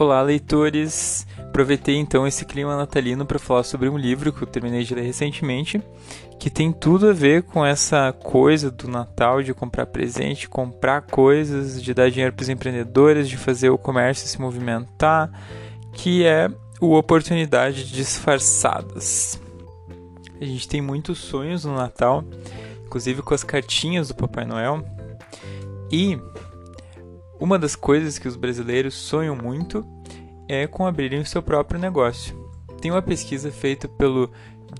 [0.00, 1.26] Olá, leitores!
[1.40, 5.02] Aproveitei então esse clima natalino para falar sobre um livro que eu terminei de ler
[5.02, 5.82] recentemente,
[6.38, 11.82] que tem tudo a ver com essa coisa do Natal, de comprar presente, comprar coisas,
[11.82, 15.32] de dar dinheiro para os empreendedores, de fazer o comércio se movimentar,
[15.94, 16.48] que é
[16.80, 19.40] o Oportunidades Disfarçadas.
[20.40, 22.22] A gente tem muitos sonhos no Natal,
[22.86, 24.80] inclusive com as cartinhas do Papai Noel,
[25.90, 26.16] e
[27.40, 29.86] uma das coisas que os brasileiros sonham muito
[30.48, 32.36] é com abrirem o seu próprio negócio.
[32.80, 34.30] Tem uma pesquisa feita pelo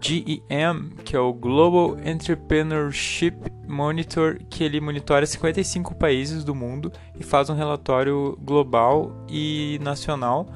[0.00, 3.34] GEM, que é o Global Entrepreneurship
[3.66, 10.46] Monitor, que ele monitora 55 países do mundo e faz um relatório global e nacional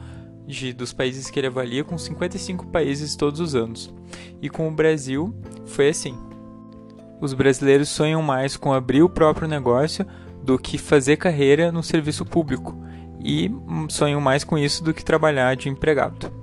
[0.46, 3.93] de, dos países que ele avalia com 55 países todos os anos.
[4.41, 5.34] E com o Brasil
[5.66, 6.16] foi assim.
[7.21, 10.07] Os brasileiros sonham mais com abrir o próprio negócio
[10.42, 12.77] do que fazer carreira no serviço público
[13.24, 13.51] e
[13.88, 16.43] sonham mais com isso do que trabalhar de empregado.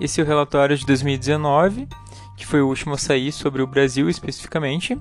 [0.00, 1.86] Esse é o relatório de 2019,
[2.36, 5.00] que foi o último a sair sobre o Brasil especificamente.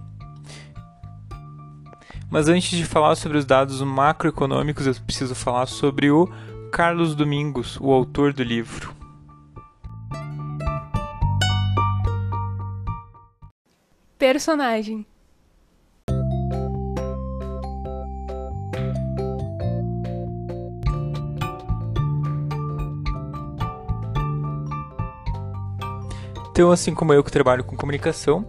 [2.30, 6.30] Mas antes de falar sobre os dados macroeconômicos, eu preciso falar sobre o
[6.72, 8.96] Carlos Domingos, o autor do livro.
[14.18, 15.06] Personagem
[26.52, 28.46] Então, assim como eu que trabalho com comunicação,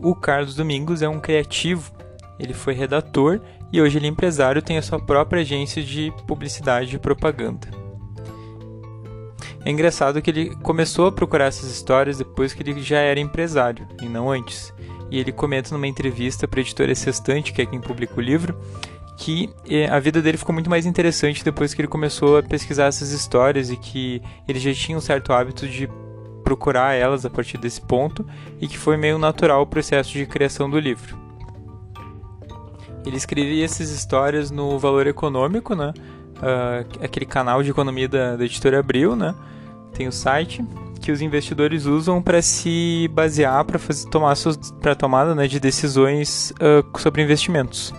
[0.00, 1.92] o Carlos Domingos é um criativo.
[2.42, 3.40] Ele foi redator
[3.72, 7.68] e hoje ele é empresário, tem a sua própria agência de publicidade e propaganda.
[9.64, 13.86] É engraçado que ele começou a procurar essas histórias depois que ele já era empresário,
[14.02, 14.74] e não antes.
[15.08, 18.58] E ele comenta numa entrevista para a editora Sextante, que é quem publica o livro,
[19.16, 22.86] que é, a vida dele ficou muito mais interessante depois que ele começou a pesquisar
[22.86, 25.88] essas histórias e que ele já tinha um certo hábito de
[26.42, 28.26] procurar elas a partir desse ponto
[28.60, 31.21] e que foi meio natural o processo de criação do livro.
[33.04, 35.92] Ele escrevia essas histórias no Valor Econômico, né?
[36.36, 39.34] Uh, aquele canal de economia da, da editora Abril, né?
[39.92, 40.64] Tem o site
[41.00, 45.58] que os investidores usam para se basear para fazer tomar suas para tomada né, de
[45.58, 47.92] decisões uh, sobre investimentos.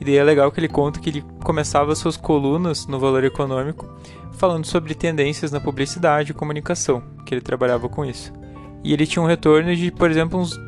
[0.00, 3.86] E daí é legal que ele conta que ele começava suas colunas no Valor Econômico
[4.32, 8.32] falando sobre tendências na publicidade e comunicação, que ele trabalhava com isso.
[8.82, 10.58] E ele tinha um retorno de, por exemplo, uns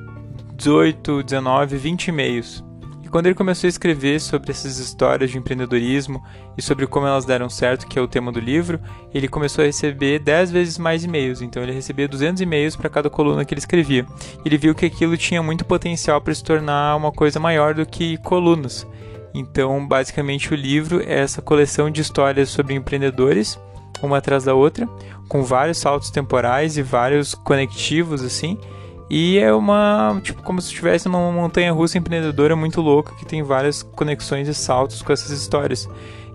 [0.57, 2.65] 18, 19, 20 e-mails.
[3.03, 6.23] E quando ele começou a escrever sobre essas histórias de empreendedorismo
[6.57, 8.81] e sobre como elas deram certo, que é o tema do livro,
[9.12, 11.43] ele começou a receber 10 vezes mais e-mails.
[11.43, 14.07] Então ele recebia 200 e-mails para cada coluna que ele escrevia.
[14.45, 18.17] Ele viu que aquilo tinha muito potencial para se tornar uma coisa maior do que
[18.19, 18.87] colunas.
[19.35, 23.59] Então, basicamente, o livro é essa coleção de histórias sobre empreendedores,
[24.03, 24.87] uma atrás da outra,
[25.27, 28.59] com vários saltos temporais e vários conectivos assim
[29.15, 33.43] e é uma, tipo, como se estivesse numa montanha russa empreendedora muito louca que tem
[33.43, 35.87] várias conexões e saltos com essas histórias.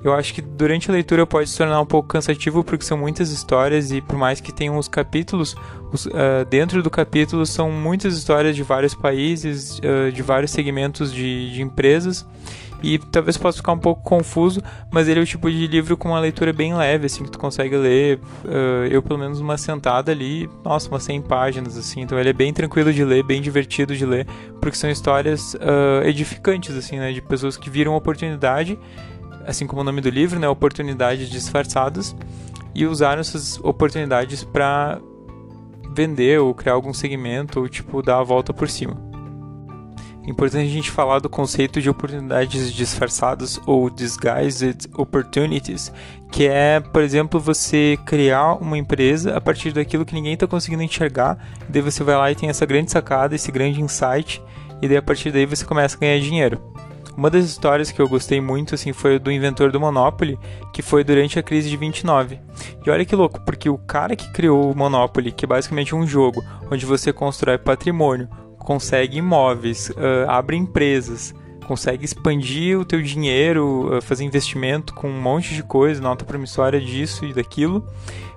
[0.03, 3.31] Eu acho que durante a leitura pode se tornar um pouco cansativo porque são muitas
[3.31, 5.55] histórias e por mais que tenham os capítulos,
[5.91, 11.11] os, uh, dentro do capítulo são muitas histórias de vários países, uh, de vários segmentos
[11.11, 12.25] de, de empresas.
[12.81, 16.09] E talvez possa ficar um pouco confuso, mas ele é o tipo de livro com
[16.09, 20.11] uma leitura bem leve, assim, que tu consegue ler, uh, eu pelo menos uma sentada
[20.11, 23.95] ali, nossa, umas 100 páginas, assim, então ele é bem tranquilo de ler, bem divertido
[23.95, 24.27] de ler,
[24.61, 28.77] porque são histórias uh, edificantes, assim, né, de pessoas que viram oportunidade,
[29.47, 32.15] assim como o nome do livro, né, oportunidades disfarçadas,
[32.75, 34.99] e usaram essas oportunidades para
[35.95, 39.07] vender ou criar algum segmento ou, tipo, dar a volta por cima
[40.27, 45.91] importante a gente falar do conceito de oportunidades disfarçadas ou disguised opportunities,
[46.31, 50.83] que é, por exemplo, você criar uma empresa a partir daquilo que ninguém está conseguindo
[50.83, 54.43] enxergar, e daí você vai lá e tem essa grande sacada, esse grande insight,
[54.81, 56.61] e daí a partir daí você começa a ganhar dinheiro.
[57.17, 60.37] Uma das histórias que eu gostei muito assim foi do inventor do Monopoly,
[60.71, 62.39] que foi durante a crise de 29.
[62.85, 66.05] E olha que louco, porque o cara que criou o Monopoly, que é basicamente um
[66.05, 68.29] jogo onde você constrói patrimônio,
[68.59, 71.33] consegue imóveis, uh, abre empresas,
[71.65, 76.79] consegue expandir o teu dinheiro, uh, fazer investimento com um monte de coisa, nota promissória
[76.79, 77.83] disso e daquilo,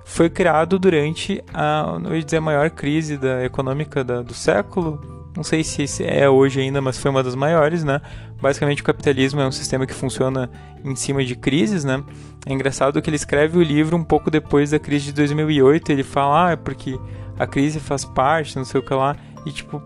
[0.03, 5.20] foi criado durante a, eu dizer, a maior crise da, econômica da, do século.
[5.35, 8.01] Não sei se é hoje ainda, mas foi uma das maiores, né?
[8.41, 10.49] Basicamente, o capitalismo é um sistema que funciona
[10.83, 12.03] em cima de crises, né?
[12.45, 15.91] É engraçado que ele escreve o livro um pouco depois da crise de 2008.
[15.91, 16.99] Ele fala, ah, é porque
[17.39, 19.15] a crise faz parte, não sei o que lá.
[19.45, 19.81] E, tipo,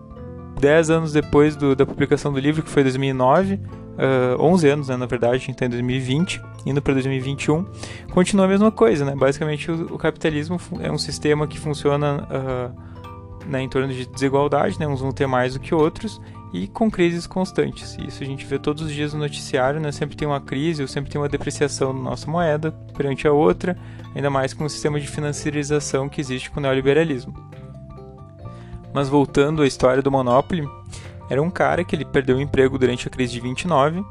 [0.60, 4.96] 10 anos depois do, da publicação do livro, que foi 2009, uh, 11 anos, né,
[4.96, 7.64] na verdade, então em 2020, indo para 2021,
[8.12, 9.14] continua a mesma coisa, né?
[9.14, 12.95] Basicamente, o, o capitalismo é um sistema que funciona uh,
[13.48, 14.86] né, em torno de desigualdade, né?
[14.86, 16.20] Uns vão ter mais do que outros,
[16.52, 17.96] e com crises constantes.
[18.06, 19.92] Isso a gente vê todos os dias no noticiário, né?
[19.92, 23.76] Sempre tem uma crise ou sempre tem uma depreciação da nossa moeda perante a outra,
[24.14, 27.34] ainda mais com o sistema de financiarização que existe com o neoliberalismo.
[28.92, 30.66] Mas voltando à história do Monopoly,
[31.28, 34.02] era um cara que ele perdeu o emprego durante a crise de 29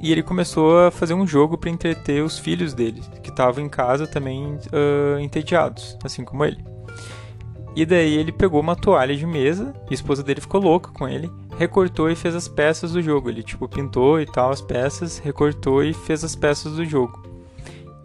[0.00, 3.68] e ele começou a fazer um jogo para entreter os filhos dele, que estavam em
[3.68, 6.71] casa também uh, entediados, assim como ele.
[7.74, 11.30] E daí ele pegou uma toalha de mesa, a esposa dele ficou louca com ele,
[11.56, 13.30] recortou e fez as peças do jogo.
[13.30, 17.22] Ele tipo pintou e tal as peças, recortou e fez as peças do jogo.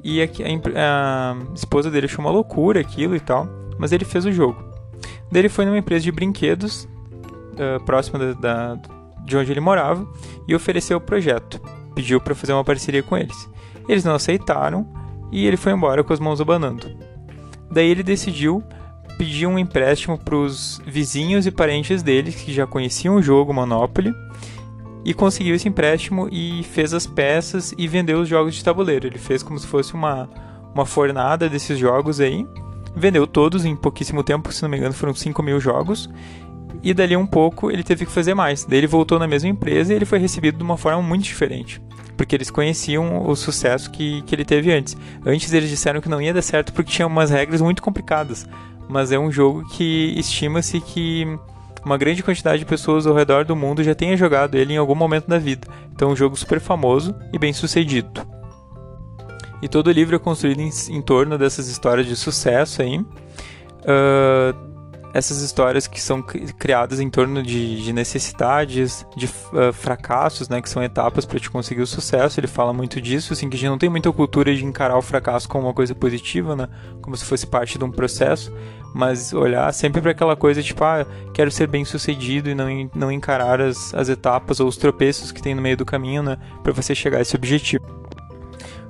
[0.04, 3.48] E a, a, a esposa dele achou uma loucura aquilo e tal,
[3.78, 4.64] mas ele fez o jogo.
[5.30, 6.88] Daí ele foi numa empresa de brinquedos
[7.54, 8.80] uh, próxima da, da,
[9.26, 10.08] de onde ele morava
[10.48, 11.60] e ofereceu o projeto.
[11.94, 13.50] Pediu para fazer uma parceria com eles.
[13.90, 14.88] Eles não aceitaram
[15.32, 16.88] e ele foi embora com as mãos abanando.
[17.70, 18.64] Daí ele decidiu
[19.18, 24.14] pedir um empréstimo para os vizinhos e parentes deles que já conheciam o jogo Monopoly
[25.04, 29.08] e conseguiu esse empréstimo e fez as peças e vendeu os jogos de tabuleiro.
[29.08, 30.30] Ele fez como se fosse uma,
[30.74, 32.46] uma fornada desses jogos aí,
[32.96, 36.10] vendeu todos em pouquíssimo tempo, se não me engano foram 5 mil jogos,
[36.84, 38.66] e dali um pouco ele teve que fazer mais.
[38.66, 41.82] Daí ele voltou na mesma empresa e ele foi recebido de uma forma muito diferente.
[42.16, 44.98] Porque eles conheciam o sucesso que, que ele teve antes.
[45.26, 48.48] Antes eles disseram que não ia dar certo porque tinha umas regras muito complicadas
[48.88, 51.26] mas é um jogo que estima-se que
[51.86, 54.96] uma grande quantidade de pessoas ao redor do mundo já tenha jogado ele em algum
[54.96, 55.68] momento da vida.
[55.94, 58.26] Então é um jogo super famoso e bem sucedido.
[59.62, 63.00] E todo o livro é construído em, em torno dessas histórias de sucesso aí.
[63.00, 64.77] Uh,
[65.18, 70.70] essas histórias que são criadas em torno de, de necessidades, de uh, fracassos, né, que
[70.70, 72.40] são etapas para te conseguir o sucesso.
[72.40, 75.02] Ele fala muito disso, assim, que a gente não tem muita cultura de encarar o
[75.02, 76.70] fracasso como uma coisa positiva, né,
[77.02, 78.54] como se fosse parte de um processo,
[78.94, 81.04] mas olhar sempre para aquela coisa tipo, ah,
[81.34, 85.42] quero ser bem sucedido e não, não encarar as, as etapas ou os tropeços que
[85.42, 87.84] tem no meio do caminho, né, para você chegar a esse objetivo.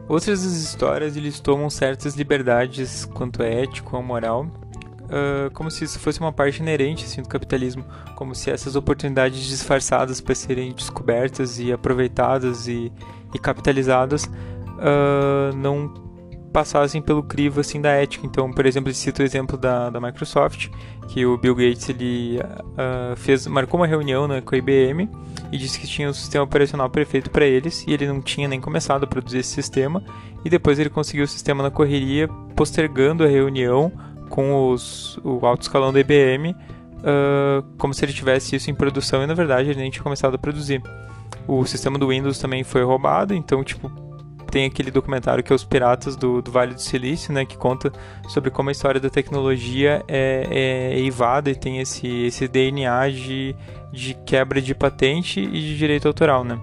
[0.09, 4.45] Outras histórias eles tomam certas liberdades quanto a ético ou moral
[5.07, 7.83] uh, como se isso fosse uma parte inerente assim, do capitalismo,
[8.15, 12.91] como se essas oportunidades disfarçadas para serem descobertas e aproveitadas e,
[13.33, 16.07] e capitalizadas uh, não
[16.51, 18.25] passassem pelo crivo assim da ética.
[18.25, 20.69] Então, por exemplo, ele cita o exemplo da, da Microsoft,
[21.07, 25.09] que o Bill Gates ele uh, fez, marcou uma reunião né, com a IBM
[25.51, 28.59] e disse que tinha um sistema operacional perfeito para eles e ele não tinha nem
[28.59, 30.03] começado a produzir esse sistema
[30.43, 33.91] e depois ele conseguiu o sistema na correria, postergando a reunião
[34.29, 39.23] com os, o alto escalão da IBM, uh, como se ele tivesse isso em produção
[39.23, 40.81] e na verdade ele nem tinha começado a produzir.
[41.47, 43.91] O sistema do Windows também foi roubado, então tipo
[44.49, 47.91] tem aquele documentário que é Os Piratas do, do Vale do Silício, né, que conta
[48.29, 53.55] sobre como a história da tecnologia é, é eivada e tem esse, esse DNA de,
[53.91, 56.57] de quebra de patente e de direito autoral, né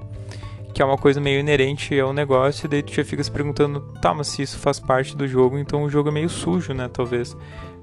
[0.75, 3.81] que é uma coisa meio inerente ao negócio, e daí tu já fica se perguntando,
[4.03, 6.91] tá, mas se isso faz parte do jogo, então o jogo é meio sujo, né,
[6.93, 7.37] talvez.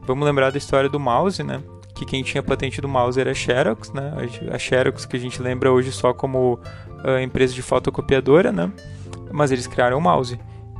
[0.06, 1.63] Vamos lembrar da história do mouse, né,
[1.96, 4.13] que quem tinha patente do mouse era a Xerox, né,
[4.51, 6.60] a Xerox que a gente lembra hoje só como
[7.06, 8.70] uh, empresa de fotocopiadora, né,
[9.32, 10.38] mas eles criaram o mouse.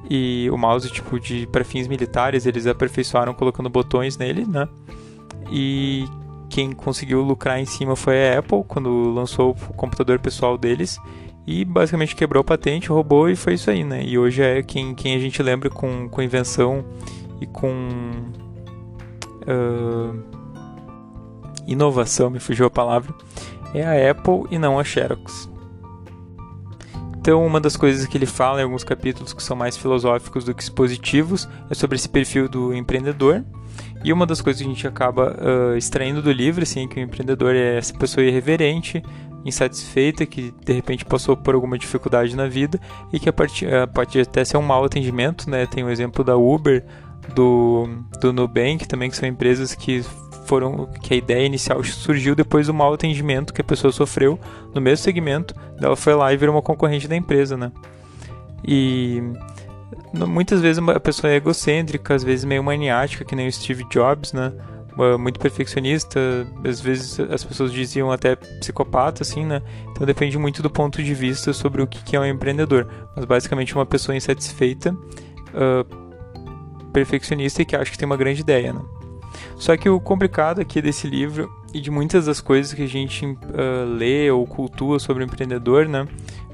[0.09, 4.67] E o mouse, tipo, de para fins militares, eles aperfeiçoaram colocando botões nele, né,
[5.50, 6.05] e
[6.50, 11.00] quem conseguiu lucrar em cima foi a Apple, quando lançou o computador pessoal deles,
[11.45, 14.03] e basicamente quebrou a patente, roubou e foi isso aí, né?
[14.03, 16.86] E hoje é quem, quem a gente lembra com, com invenção
[17.39, 17.71] e com
[19.41, 20.24] uh,
[21.67, 23.13] inovação, me fugiu a palavra,
[23.74, 25.50] é a Apple e não a Xerox.
[27.17, 30.55] Então, uma das coisas que ele fala em alguns capítulos que são mais filosóficos do
[30.55, 33.43] que expositivos é sobre esse perfil do empreendedor.
[34.03, 37.03] E uma das coisas que a gente acaba uh, extraindo do livro, assim, que o
[37.03, 39.03] empreendedor é essa pessoa irreverente,
[39.45, 42.79] insatisfeita, que de repente passou por alguma dificuldade na vida
[43.12, 45.65] e que a partir, uh, pode até ser um mau atendimento, né?
[45.65, 46.83] Tem o exemplo da Uber,
[47.36, 47.88] do,
[48.19, 50.03] do Nubank também, que são empresas que
[50.45, 54.39] foram que a ideia inicial surgiu depois do mau atendimento que a pessoa sofreu
[54.74, 57.71] no mesmo segmento, ela foi lá e virou uma concorrente da empresa, né?
[58.67, 59.21] E
[60.13, 64.33] muitas vezes a pessoa é egocêntrica, às vezes meio maniática, que nem o Steve Jobs,
[64.33, 64.51] né?
[65.20, 66.20] Muito perfeccionista,
[66.63, 69.62] às vezes as pessoas diziam até psicopata, assim, né?
[69.89, 72.88] Então depende muito do ponto de vista sobre o que é um empreendedor.
[73.15, 76.01] Mas basicamente uma pessoa insatisfeita, uh,
[76.91, 78.81] perfeccionista e que acha que tem uma grande ideia, né?
[79.55, 83.25] Só que o complicado aqui desse livro e de muitas das coisas que a gente
[83.25, 83.38] uh,
[83.98, 86.08] lê ou cultua sobre o empreendedor, né?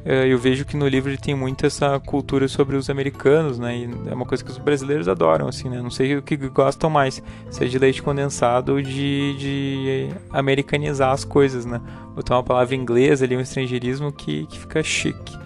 [0.07, 3.77] Uh, eu vejo que no livro ele tem muito essa cultura sobre os americanos, né?
[3.77, 5.81] E é uma coisa que os brasileiros adoram, assim, né?
[5.81, 7.21] Não sei o que gostam mais,
[7.51, 11.81] seja de leite condensado ou de, de americanizar as coisas, né?
[12.15, 15.37] Botar uma palavra inglesa ali, um estrangeirismo que, que fica chique.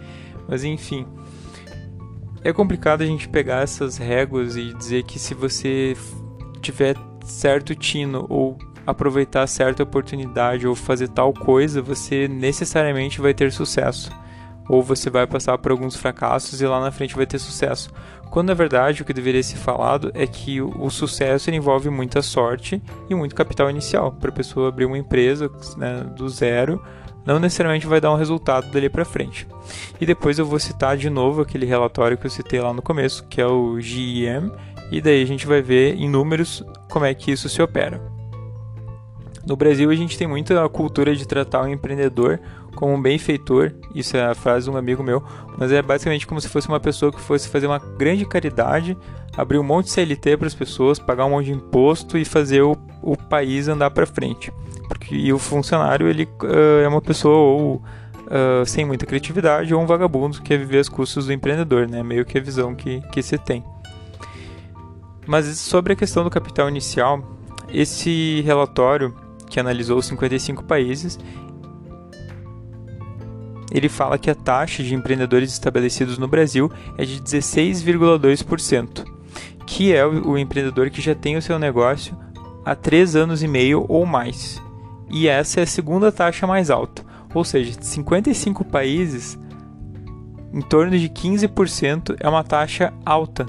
[0.47, 1.07] Mas enfim,
[2.43, 5.97] é complicado a gente pegar essas réguas e dizer que se você
[6.61, 13.51] tiver certo tino ou aproveitar certa oportunidade ou fazer tal coisa, você necessariamente vai ter
[13.51, 14.20] sucesso.
[14.71, 17.91] Ou você vai passar por alguns fracassos e lá na frente vai ter sucesso.
[18.29, 22.81] Quando na verdade o que deveria ser falado é que o, sucesso envolve muita sorte
[23.09, 24.13] e muito capital inicial.
[24.13, 26.81] Para a pessoa abrir uma empresa né, do zero,
[27.25, 29.45] não necessariamente vai dar um resultado dali para frente.
[29.99, 33.27] E depois eu vou citar de novo aquele relatório que eu citei lá no começo,
[33.27, 34.49] que é o GEM,
[34.89, 38.01] e daí a gente vai ver em números como é que isso se opera.
[39.45, 42.39] No Brasil, a gente tem muita cultura de tratar o empreendedor
[42.75, 45.23] como um benfeitor, isso é a frase de um amigo meu,
[45.57, 48.97] mas é basicamente como se fosse uma pessoa que fosse fazer uma grande caridade,
[49.35, 52.61] abrir um monte de CLT para as pessoas, pagar um monte de imposto e fazer
[52.61, 54.51] o, o país andar para frente.
[54.87, 59.81] Porque e o funcionário ele uh, é uma pessoa ou uh, sem muita criatividade ou
[59.81, 62.01] um vagabundo que quer viver as custas do empreendedor, né?
[62.03, 63.63] Meio que a visão que, que se tem.
[65.27, 67.23] Mas sobre a questão do capital inicial,
[67.69, 69.15] esse relatório
[69.49, 71.19] que analisou 55 países,
[73.71, 79.05] ele fala que a taxa de empreendedores estabelecidos no Brasil é de 16,2%,
[79.65, 82.17] que é o empreendedor que já tem o seu negócio
[82.65, 84.61] há 3 anos e meio ou mais.
[85.09, 89.39] E essa é a segunda taxa mais alta, ou seja, 55 países,
[90.53, 93.45] em torno de 15% é uma taxa alta.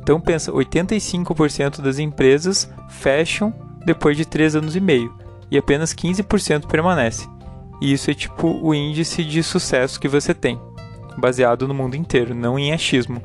[0.00, 3.52] Então pensa, 85% das empresas fecham
[3.84, 5.12] depois de 3 anos e meio,
[5.50, 7.28] e apenas 15% permanece.
[7.80, 10.60] E isso é tipo o índice de sucesso que você tem,
[11.18, 13.22] baseado no mundo inteiro, não em achismo.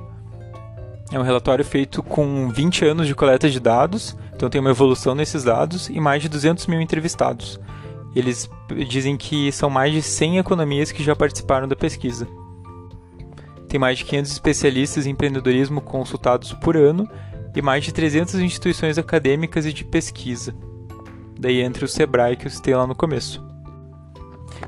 [1.11, 5.13] É um relatório feito com 20 anos de coleta de dados, então tem uma evolução
[5.13, 7.59] nesses dados e mais de 200 mil entrevistados.
[8.15, 8.49] Eles
[8.87, 12.27] dizem que são mais de 100 economias que já participaram da pesquisa.
[13.69, 17.09] Tem mais de 500 especialistas em empreendedorismo consultados por ano
[17.55, 20.53] e mais de 300 instituições acadêmicas e de pesquisa.
[21.39, 23.50] Daí entre o Sebrae que eu citei lá no começo.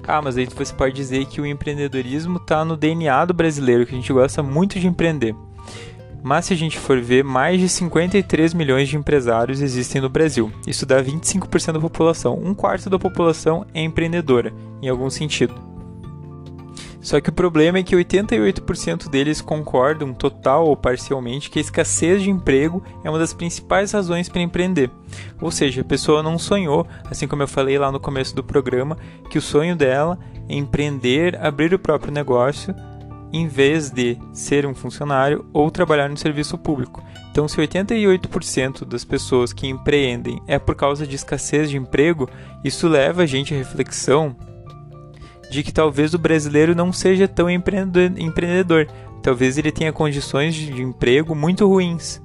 [0.07, 3.93] Ah, mas aí você pode dizer que o empreendedorismo está no DNA do brasileiro, que
[3.93, 5.35] a gente gosta muito de empreender.
[6.21, 10.49] Mas se a gente for ver, mais de 53 milhões de empresários existem no Brasil.
[10.65, 12.39] Isso dá 25% da população.
[12.41, 15.72] Um quarto da população é empreendedora, em algum sentido.
[17.03, 22.23] Só que o problema é que 88% deles concordam, total ou parcialmente, que a escassez
[22.23, 24.89] de emprego é uma das principais razões para empreender.
[25.41, 28.97] Ou seja, a pessoa não sonhou, assim como eu falei lá no começo do programa,
[29.29, 30.17] que o sonho dela
[30.47, 32.73] é empreender, abrir o próprio negócio,
[33.33, 37.03] em vez de ser um funcionário ou trabalhar no serviço público.
[37.31, 42.29] Então, se 88% das pessoas que empreendem é por causa de escassez de emprego,
[42.63, 44.35] isso leva a gente à reflexão
[45.53, 48.87] de que talvez o brasileiro não seja tão empreendedor.
[49.21, 52.21] Talvez ele tenha condições de emprego muito ruins.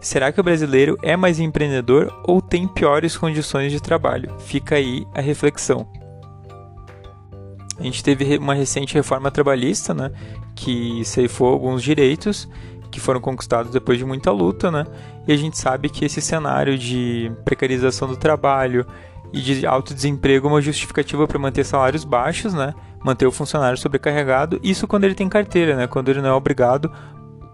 [0.00, 4.34] Será que o brasileiro é mais empreendedor ou tem piores condições de trabalho?
[4.40, 5.86] Fica aí a reflexão.
[7.78, 10.10] A gente teve uma recente reforma trabalhista, né,
[10.54, 12.48] que ceifou alguns direitos
[12.90, 14.84] que foram conquistados depois de muita luta, né?
[15.26, 18.84] E a gente sabe que esse cenário de precarização do trabalho,
[19.32, 22.74] e de alto desemprego uma justificativa para manter salários baixos, né?
[23.04, 24.58] Manter o funcionário sobrecarregado.
[24.62, 25.86] Isso quando ele tem carteira, né?
[25.86, 26.90] Quando ele não é obrigado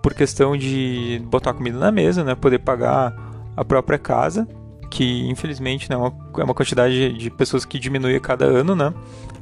[0.03, 2.35] por questão de botar comida na mesa, né?
[2.35, 3.15] Poder pagar
[3.57, 4.47] a própria casa,
[4.91, 8.93] que infelizmente né, é uma quantidade de pessoas que diminui a cada ano, né?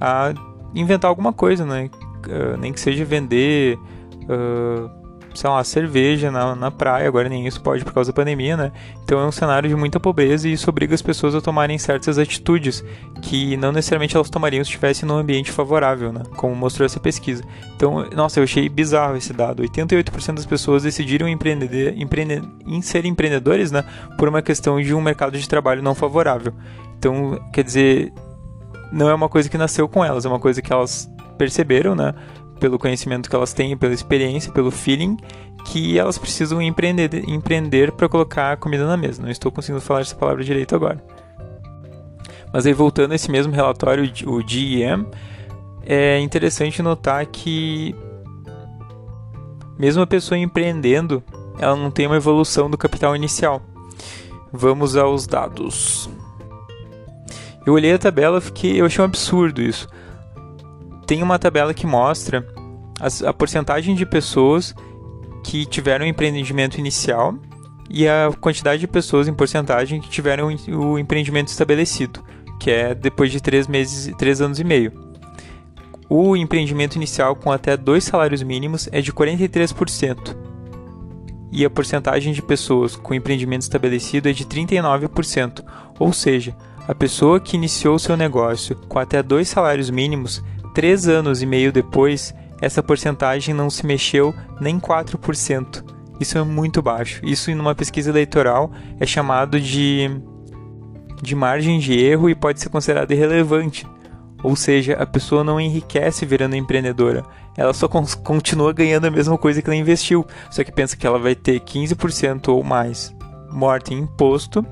[0.01, 0.33] A
[0.75, 1.91] inventar alguma coisa, né?
[2.27, 3.79] Uh, nem que seja vender
[4.23, 5.04] uh,
[5.35, 8.73] sei lá, cerveja na, na praia, agora nem isso pode por causa da pandemia, né?
[9.03, 12.19] Então é um cenário de muita pobreza e isso obriga as pessoas a tomarem certas
[12.19, 12.85] atitudes
[13.21, 16.23] que não necessariamente elas tomariam se estivessem num ambiente favorável, né?
[16.37, 17.45] Como mostrou essa pesquisa.
[17.77, 19.63] Então, nossa, eu achei bizarro esse dado.
[19.63, 23.85] 88% das pessoas decidiram empreender, empreender, em ser empreendedores, né?
[24.17, 26.53] Por uma questão de um mercado de trabalho não favorável.
[26.99, 28.13] Então, quer dizer,
[28.93, 32.15] não é uma coisa que nasceu com elas, é uma coisa que elas perceberam, né?
[32.65, 35.19] Pelo conhecimento que elas têm, pela experiência, pelo feeling,
[35.67, 39.21] que elas precisam empreender, empreender para colocar a comida na mesa.
[39.21, 41.05] Não estou conseguindo falar essa palavra direito agora.
[42.51, 45.07] Mas aí voltando a esse mesmo relatório, o GEM,
[45.85, 47.95] é interessante notar que
[49.79, 51.23] mesmo a pessoa empreendendo,
[51.59, 53.61] ela não tem uma evolução do capital inicial.
[54.51, 56.09] Vamos aos dados.
[57.67, 59.87] Eu olhei a tabela, fiquei, eu achei um absurdo isso.
[61.07, 62.47] Tem uma tabela que mostra
[63.01, 64.75] a, a porcentagem de pessoas
[65.45, 67.35] que tiveram empreendimento inicial
[67.89, 72.25] e a quantidade de pessoas em porcentagem que tiveram o empreendimento estabelecido,
[72.59, 74.93] que é depois de três meses, três anos e meio.
[76.09, 80.37] O empreendimento inicial com até dois salários mínimos é de 43%,
[81.55, 85.65] e a porcentagem de pessoas com empreendimento estabelecido é de 39%,
[85.99, 86.57] ou seja,
[86.89, 90.43] a pessoa que iniciou seu negócio com até dois salários mínimos,
[90.75, 95.85] três anos e meio depois, essa porcentagem não se mexeu nem 4%.
[96.21, 97.21] Isso é muito baixo.
[97.25, 100.11] Isso, em uma pesquisa eleitoral, é chamado de,
[101.23, 103.87] de margem de erro e pode ser considerado irrelevante.
[104.43, 107.25] Ou seja, a pessoa não enriquece virando empreendedora.
[107.57, 110.27] Ela só continua ganhando a mesma coisa que ela investiu.
[110.51, 113.15] Só que pensa que ela vai ter 15% ou mais
[113.51, 114.65] morte em imposto.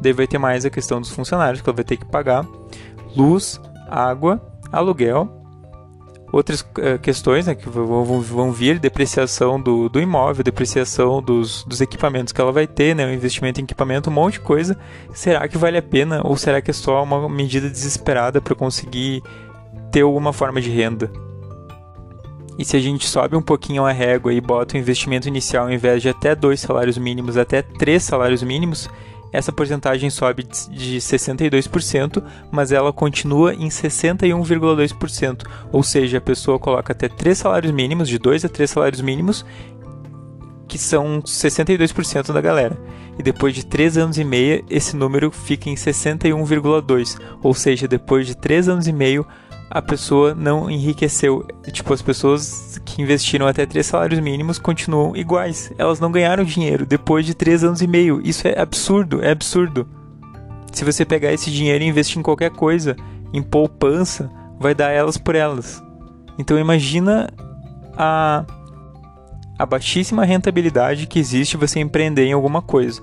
[0.00, 2.46] Daí vai ter mais a questão dos funcionários que ela vai ter que pagar.
[3.16, 5.35] Luz, água, aluguel
[6.32, 11.80] outras uh, questões né, que vão, vão, vir, depreciação do, do imóvel, depreciação dos, dos
[11.80, 14.78] equipamentos que ela vai ter, né, o investimento em equipamento, um monte de coisa.
[15.12, 19.22] Será que vale a pena ou será que é só uma medida desesperada para conseguir
[19.90, 21.10] ter alguma forma de renda?
[22.58, 25.72] E se a gente sobe um pouquinho a régua e bota o investimento inicial ao
[25.72, 28.88] invés de até dois salários mínimos, até três salários mínimos,
[29.36, 35.42] essa porcentagem sobe de 62%, mas ela continua em 61,2%.
[35.70, 39.44] Ou seja, a pessoa coloca até 3 salários mínimos, de 2 a 3 salários mínimos,
[40.66, 42.78] que são 62% da galera.
[43.18, 47.20] E depois de 3 anos e meio, esse número fica em 61,2%.
[47.42, 49.26] Ou seja, depois de 3 anos e meio,
[49.70, 51.46] a pessoa não enriqueceu.
[51.72, 55.72] Tipo, as pessoas que investiram até três salários mínimos continuam iguais.
[55.76, 58.20] Elas não ganharam dinheiro depois de três anos e meio.
[58.24, 59.88] Isso é absurdo, é absurdo.
[60.72, 62.96] Se você pegar esse dinheiro e investir em qualquer coisa,
[63.32, 65.82] em poupança, vai dar elas por elas.
[66.38, 67.30] Então imagina
[67.96, 68.44] a,
[69.58, 73.02] a baixíssima rentabilidade que existe você empreender em alguma coisa.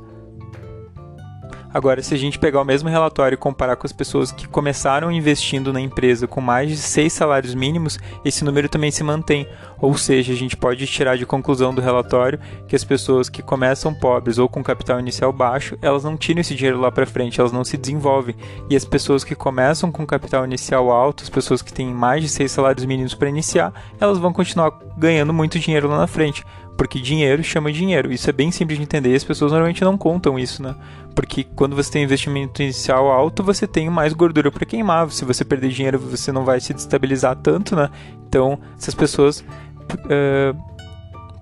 [1.73, 5.11] Agora, se a gente pegar o mesmo relatório e comparar com as pessoas que começaram
[5.11, 9.47] investindo na empresa com mais de seis salários mínimos, esse número também se mantém.
[9.81, 13.93] Ou seja, a gente pode tirar de conclusão do relatório que as pessoas que começam
[13.93, 17.51] pobres ou com capital inicial baixo, elas não tiram esse dinheiro lá para frente, elas
[17.51, 18.35] não se desenvolvem.
[18.69, 22.29] E as pessoas que começam com capital inicial alto, as pessoas que têm mais de
[22.29, 26.45] seis salários mínimos para iniciar, elas vão continuar ganhando muito dinheiro lá na frente
[26.77, 28.11] porque dinheiro chama dinheiro.
[28.11, 30.75] Isso é bem simples de entender e as pessoas normalmente não contam isso, né?
[31.15, 35.09] Porque quando você tem investimento inicial alto, você tem mais gordura para queimar.
[35.11, 37.89] Se você perder dinheiro, você não vai se destabilizar tanto, né?
[38.27, 40.73] Então, essas pessoas uh,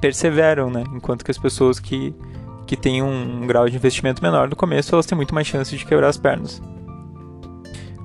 [0.02, 0.84] perseveram, né?
[0.94, 2.14] Enquanto que as pessoas que,
[2.68, 5.76] que têm um, um grau de investimento menor no começo, elas têm muito mais chance
[5.76, 6.62] de quebrar as pernas.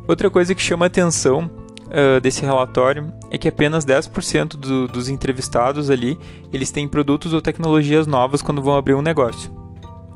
[0.07, 1.51] Outra coisa que chama atenção
[1.87, 6.19] uh, desse relatório é que apenas 10% do, dos entrevistados ali
[6.53, 9.51] eles têm produtos ou tecnologias novas quando vão abrir um negócio.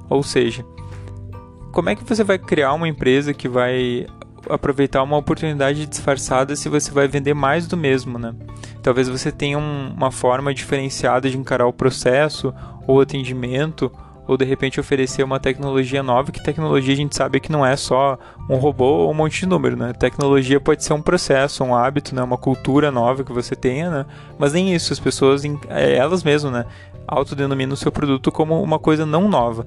[0.09, 0.65] Ou seja,
[1.73, 4.07] como é que você vai criar uma empresa que vai
[4.49, 8.35] aproveitar uma oportunidade disfarçada se você vai vender mais do mesmo, né?
[8.83, 12.55] Talvez você tenha um, uma forma diferenciada de encarar o processo
[12.87, 13.93] ou atendimento
[14.31, 17.75] ou de repente oferecer uma tecnologia nova, que tecnologia a gente sabe que não é
[17.75, 18.17] só
[18.49, 19.93] um robô ou um monte de número, né?
[19.93, 22.23] Tecnologia pode ser um processo, um hábito, né?
[22.23, 24.07] uma cultura nova que você tenha, né?
[24.39, 26.65] Mas nem isso, as pessoas, é, elas mesmas, né?
[27.09, 29.67] Autodenominam o seu produto como uma coisa não nova.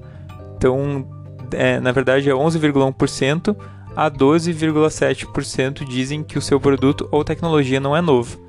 [0.56, 1.06] Então,
[1.52, 3.54] é, na verdade, é 11,1%
[3.94, 8.42] a 12,7% dizem que o seu produto ou tecnologia não é novo.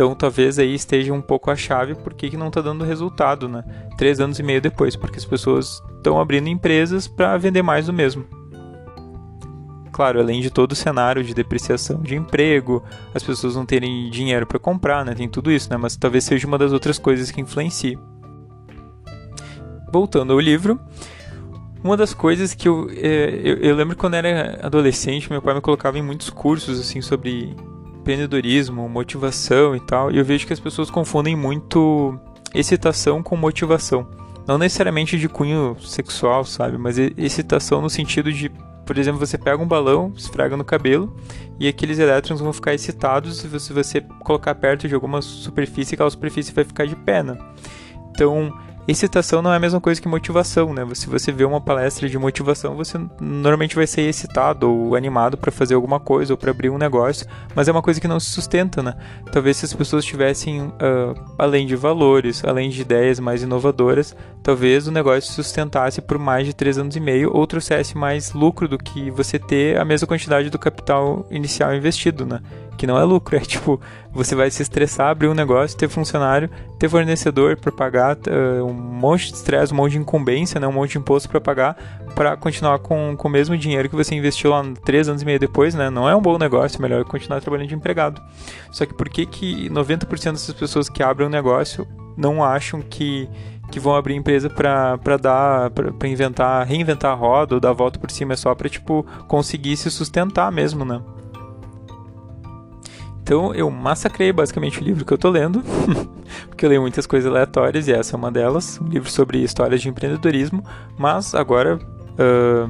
[0.00, 3.62] Então talvez aí esteja um pouco a chave por que não está dando resultado, né?
[3.98, 7.92] Três anos e meio depois, porque as pessoas estão abrindo empresas para vender mais do
[7.92, 8.24] mesmo.
[9.92, 12.82] Claro, além de todo o cenário de depreciação de emprego,
[13.14, 15.14] as pessoas não terem dinheiro para comprar, né?
[15.14, 15.76] Tem tudo isso, né?
[15.76, 17.98] Mas talvez seja uma das outras coisas que influencie.
[19.92, 20.80] Voltando ao livro,
[21.84, 25.60] uma das coisas que eu, é, eu, eu lembro quando era adolescente, meu pai me
[25.60, 27.54] colocava em muitos cursos assim sobre
[28.00, 32.18] empreendedorismo, motivação e tal, e eu vejo que as pessoas confundem muito
[32.54, 34.08] excitação com motivação.
[34.46, 36.76] Não necessariamente de cunho sexual, sabe?
[36.76, 38.50] Mas excitação no sentido de,
[38.84, 41.14] por exemplo, você pega um balão, esfrega no cabelo
[41.58, 46.52] e aqueles elétrons vão ficar excitados se você colocar perto de alguma superfície, aquela superfície
[46.52, 47.38] vai ficar de pé, né?
[48.10, 48.52] Então,
[48.90, 50.86] excitação não é a mesma coisa que motivação, né?
[50.94, 55.52] Se você vê uma palestra de motivação, você normalmente vai ser excitado ou animado para
[55.52, 58.30] fazer alguma coisa ou para abrir um negócio, mas é uma coisa que não se
[58.30, 58.94] sustenta, né?
[59.32, 64.86] Talvez se as pessoas tivessem, uh, além de valores, além de ideias mais inovadoras, talvez
[64.86, 68.78] o negócio sustentasse por mais de três anos e meio ou trouxesse mais lucro do
[68.78, 72.40] que você ter a mesma quantidade do capital inicial investido, né?
[72.80, 73.78] Que não é lucro, é tipo,
[74.10, 78.72] você vai se estressar, abrir um negócio, ter funcionário, ter fornecedor para pagar, uh, um
[78.72, 80.66] monte de estresse, um monte de incumbência, né?
[80.66, 81.76] um monte de imposto para pagar,
[82.14, 85.38] para continuar com, com o mesmo dinheiro que você investiu lá três anos e meio
[85.38, 85.90] depois, né?
[85.90, 88.18] Não é um bom negócio, é melhor continuar trabalhando de empregado.
[88.72, 93.28] Só que por que, que 90% dessas pessoas que abrem um negócio não acham que
[93.70, 98.00] que vão abrir empresa para dar para inventar, reinventar a roda ou dar a volta
[98.00, 101.00] por cima é só para tipo conseguir se sustentar mesmo, né?
[103.30, 105.62] Então eu massacrei basicamente o livro que eu tô lendo,
[106.50, 109.80] porque eu leio muitas coisas aleatórias e essa é uma delas, um livro sobre histórias
[109.80, 110.64] de empreendedorismo,
[110.98, 112.68] mas agora uh,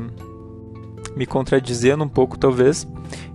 [1.16, 2.86] me contradizendo um pouco talvez,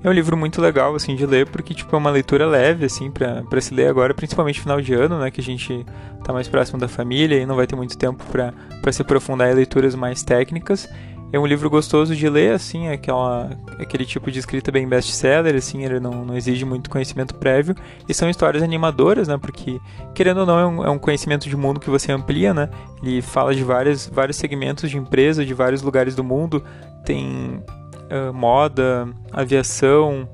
[0.04, 3.10] é um livro muito legal assim de ler porque tipo é uma leitura leve assim
[3.10, 5.84] para se ler agora, principalmente final de ano, né, que a gente
[6.24, 9.56] tá mais próximo da família e não vai ter muito tempo para se aprofundar em
[9.56, 10.88] leituras mais técnicas.
[11.36, 15.54] É um livro gostoso de ler, assim, é aquela, aquele tipo de escrita bem best-seller,
[15.54, 17.76] assim, ele não, não exige muito conhecimento prévio.
[18.08, 19.78] E são histórias animadoras, né, porque,
[20.13, 22.69] querendo ou não, é um, é um conhecimento de mundo que você amplia, né.
[23.04, 26.63] Ele fala de vários, vários segmentos de empresa, de vários lugares do mundo,
[27.04, 27.62] tem
[28.10, 30.30] uh, moda, aviação,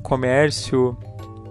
[0.00, 0.96] comércio,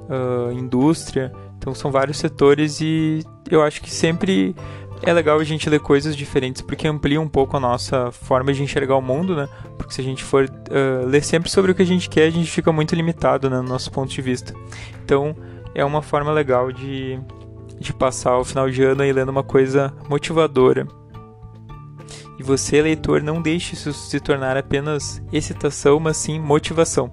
[0.08, 1.34] uh, indústria.
[1.58, 4.56] Então são vários setores e eu acho que sempre
[5.02, 8.64] é legal a gente ler coisas diferentes porque amplia um pouco a nossa forma de
[8.64, 9.48] enxergar o mundo, né?
[9.78, 12.30] Porque se a gente for uh, ler sempre sobre o que a gente quer, a
[12.30, 14.54] gente fica muito limitado né, no nosso ponto de vista.
[15.04, 15.36] Então
[15.74, 17.20] é uma forma legal de,
[17.80, 20.88] de passar o final de ano aí lendo uma coisa motivadora.
[22.38, 27.12] E você, leitor, não deixe isso se tornar apenas excitação, mas sim motivação.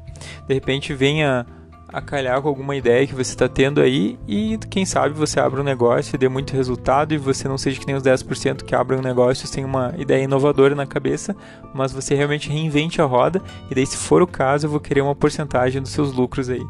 [0.48, 1.46] De repente venha
[1.92, 5.60] a calhar com alguma ideia que você está tendo aí e quem sabe você abra
[5.60, 8.74] um negócio e dê muito resultado e você não seja que nem os 10% que
[8.74, 11.36] abrem um negócio sem uma ideia inovadora na cabeça,
[11.74, 15.02] mas você realmente reinvente a roda e daí se for o caso eu vou querer
[15.02, 16.64] uma porcentagem dos seus lucros aí.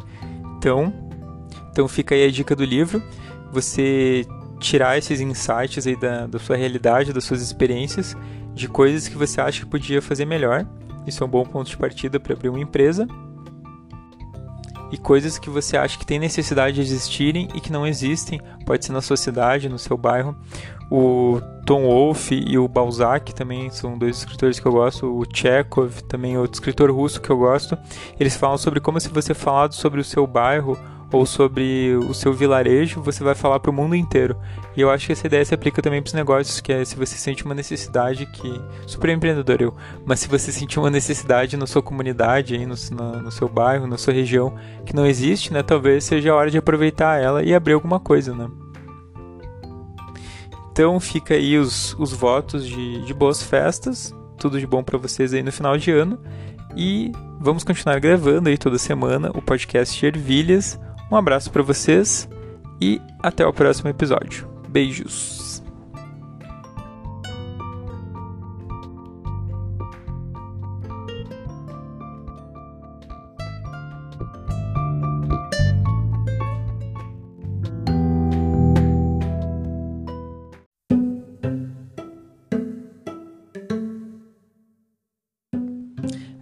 [0.58, 0.92] Então,
[1.70, 3.00] então fica aí a dica do livro,
[3.52, 4.26] você
[4.58, 8.16] tirar esses insights aí da, da sua realidade, das suas experiências,
[8.54, 10.66] de coisas que você acha que podia fazer melhor.
[11.06, 13.08] Isso é um bom ponto de partida para abrir uma empresa
[14.92, 18.84] e coisas que você acha que tem necessidade de existirem e que não existem, pode
[18.84, 20.36] ser na sua cidade, no seu bairro.
[20.90, 26.02] O Tom Wolfe e o Balzac também são dois escritores que eu gosto, o Chekhov
[26.02, 27.78] também outro escritor russo que eu gosto.
[28.20, 30.78] Eles falam sobre como se você falado sobre o seu bairro
[31.10, 34.36] ou sobre o seu vilarejo, você vai falar para o mundo inteiro.
[34.76, 36.96] E eu acho que essa ideia se aplica também para os negócios, que é se
[36.96, 41.66] você sente uma necessidade que super empreendedor eu, mas se você sentir uma necessidade na
[41.66, 44.54] sua comunidade, aí no, no, no seu bairro, na sua região
[44.86, 48.34] que não existe, né, talvez seja a hora de aproveitar ela e abrir alguma coisa,
[48.34, 48.48] né?
[50.72, 55.34] Então fica aí os, os votos de, de boas festas, tudo de bom para vocês
[55.34, 56.18] aí no final de ano.
[56.74, 60.80] E vamos continuar gravando aí toda semana o podcast Ervilhas,
[61.10, 62.26] um abraço para vocês
[62.80, 64.51] e até o próximo episódio.
[64.72, 65.62] Beijos!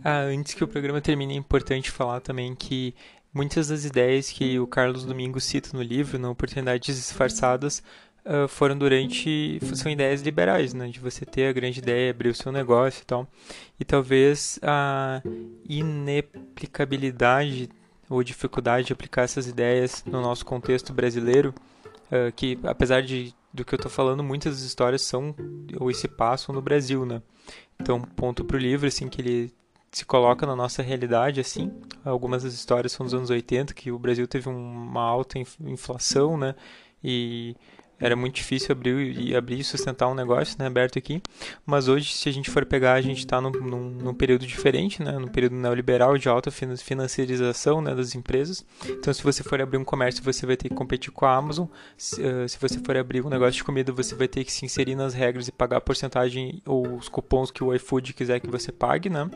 [0.04, 2.94] Ah, antes que o programa termine, é importante falar também que
[3.32, 7.80] Muitas das ideias que o Carlos Domingos cita no livro, na Oportunidades Disfarçadas,
[8.24, 9.58] uh, foram durante.
[9.74, 10.88] são ideias liberais, né?
[10.88, 13.26] De você ter a grande ideia, abrir o seu negócio e tal.
[13.78, 15.22] E talvez a
[15.68, 17.70] inaplicabilidade
[18.08, 21.54] ou dificuldade de aplicar essas ideias no nosso contexto brasileiro,
[22.10, 25.34] uh, que apesar de do que eu estou falando, muitas histórias são
[25.78, 27.20] ou se passam no Brasil, né?
[27.80, 29.52] Então, ponto para o livro, assim, que ele
[29.90, 31.72] se coloca na nossa realidade, assim.
[32.04, 36.54] Algumas das histórias são dos anos 80, que o Brasil teve uma alta inflação, né?
[37.02, 37.56] E
[38.00, 41.22] era muito difícil abrir e abrir e sustentar um negócio, né, aberto aqui.
[41.66, 45.02] Mas hoje, se a gente for pegar, a gente está num, num, num, período diferente,
[45.02, 48.64] né, num período neoliberal de alta financiarização, né, das empresas.
[48.88, 51.66] Então, se você for abrir um comércio, você vai ter que competir com a Amazon.
[51.96, 54.64] Se, uh, se você for abrir um negócio de comida, você vai ter que se
[54.64, 58.48] inserir nas regras e pagar a porcentagem ou os cupons que o iFood quiser que
[58.48, 59.28] você pague, né.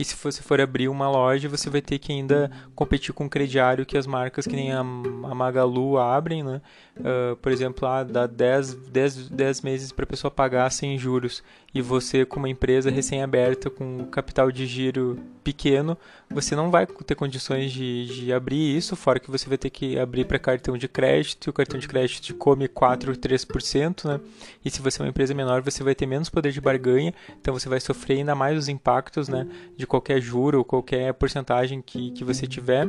[0.00, 3.28] E se você for abrir uma loja, você vai ter que ainda competir com o
[3.28, 6.62] crediário que as marcas que nem a, Magalu abrem, né?
[6.96, 11.42] uh, por exemplo, ah, dá 10, 10, 10 meses para a pessoa pagar sem juros
[11.72, 15.96] e você, como uma empresa recém-aberta com capital de giro pequeno,
[16.28, 19.98] você não vai ter condições de, de abrir isso, fora que você vai ter que
[19.98, 24.20] abrir para cartão de crédito e o cartão de crédito come 4 ou 3%, né?
[24.64, 27.54] E se você é uma empresa menor, você vai ter menos poder de barganha, então
[27.54, 32.24] você vai sofrer ainda mais os impactos né, de qualquer juro qualquer porcentagem que, que
[32.24, 32.88] você tiver.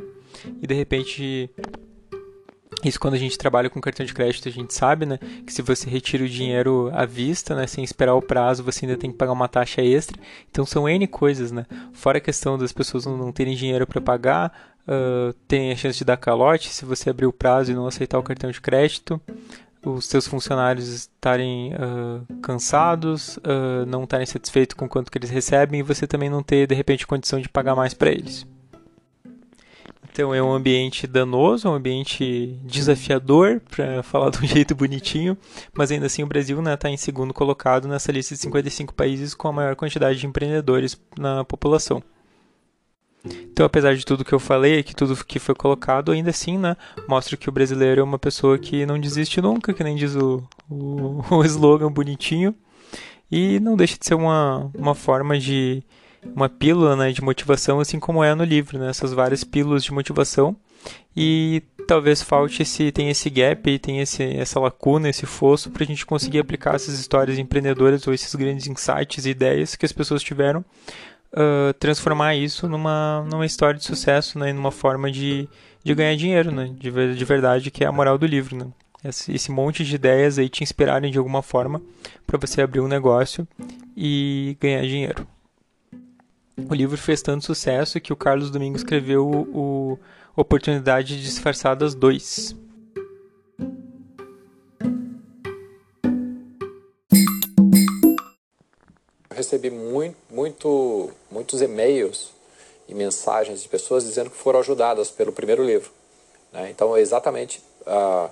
[0.61, 1.49] E de repente
[2.83, 5.61] isso quando a gente trabalha com cartão de crédito, a gente sabe, né, que se
[5.61, 9.17] você retira o dinheiro à vista, né, sem esperar o prazo, você ainda tem que
[9.17, 10.17] pagar uma taxa extra.
[10.49, 11.65] Então são N coisas, né?
[11.93, 16.05] Fora a questão das pessoas não terem dinheiro para pagar, uh, tem a chance de
[16.05, 19.19] dar calote se você abrir o prazo e não aceitar o cartão de crédito.
[19.83, 25.79] Os seus funcionários estarem uh, cansados, uh, não estarem satisfeitos com quanto que eles recebem
[25.79, 28.45] e você também não ter, de repente, condição de pagar mais para eles.
[30.11, 35.37] Então é um ambiente danoso, um ambiente desafiador, para falar de um jeito bonitinho,
[35.73, 38.93] mas ainda assim o Brasil está né, tá em segundo colocado nessa lista de 55
[38.93, 42.03] países com a maior quantidade de empreendedores na população.
[43.23, 46.75] Então, apesar de tudo que eu falei, que tudo que foi colocado, ainda assim, né,
[47.07, 50.43] mostra que o brasileiro é uma pessoa que não desiste nunca, que nem diz o,
[50.69, 52.55] o, o slogan bonitinho,
[53.31, 55.83] e não deixa de ser uma, uma forma de,
[56.25, 59.91] uma pílula né, de motivação, assim como é no livro, né, essas várias pílulas de
[59.91, 60.55] motivação.
[61.15, 65.85] E talvez falte esse, tem esse gap tem esse, essa lacuna, esse fosso para a
[65.85, 70.23] gente conseguir aplicar essas histórias empreendedoras ou esses grandes insights e ideias que as pessoas
[70.23, 70.63] tiveram,
[71.33, 75.49] uh, transformar isso numa, numa história de sucesso, né, numa forma de,
[75.83, 78.55] de ganhar dinheiro, né, de, de verdade, que é a moral do livro.
[78.55, 78.67] Né.
[79.03, 81.81] Esse, esse monte de ideias aí te inspirarem de alguma forma
[82.25, 83.47] para você abrir um negócio
[83.97, 85.27] e ganhar dinheiro
[86.57, 89.97] o livro fez tanto sucesso que o Carlos Domingos escreveu o,
[90.35, 92.55] o Oportunidade Disfarçadas 2.
[99.29, 102.31] Eu recebi muito, muito, muitos e-mails
[102.87, 105.91] e mensagens de pessoas dizendo que foram ajudadas pelo primeiro livro.
[106.51, 106.69] Né?
[106.69, 108.29] Então, é exatamente uh,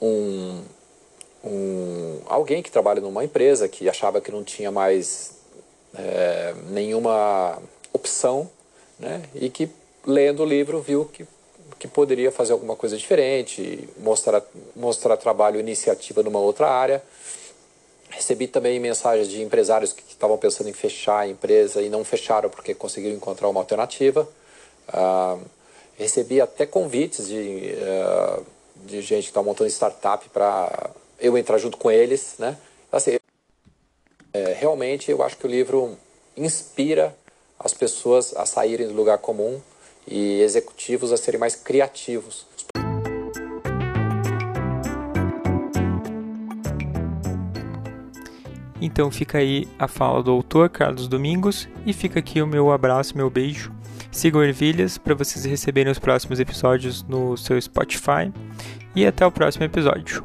[0.00, 0.62] um,
[1.44, 5.35] um, alguém que trabalha numa empresa que achava que não tinha mais
[5.98, 7.58] é, nenhuma
[7.92, 8.50] opção,
[8.98, 9.22] né?
[9.34, 9.68] e que
[10.06, 11.26] lendo o livro viu que,
[11.78, 14.42] que poderia fazer alguma coisa diferente, mostrar,
[14.74, 17.02] mostrar trabalho iniciativa numa outra área.
[18.10, 22.48] Recebi também mensagens de empresários que estavam pensando em fechar a empresa e não fecharam
[22.48, 24.26] porque conseguiram encontrar uma alternativa.
[24.88, 25.36] Ah,
[25.98, 28.46] recebi até convites de, uh,
[28.84, 32.56] de gente que está montando startup para eu entrar junto com eles, né?
[32.92, 33.18] Assim,
[34.36, 35.96] é, realmente eu acho que o livro
[36.36, 37.16] inspira
[37.58, 39.58] as pessoas a saírem do lugar comum
[40.06, 42.46] e executivos a serem mais criativos.
[48.78, 53.16] Então fica aí a fala do autor Carlos Domingos e fica aqui o meu abraço,
[53.16, 53.72] meu beijo.
[54.12, 58.30] Sigam Ervilhas para vocês receberem os próximos episódios no seu Spotify
[58.94, 60.24] e até o próximo episódio.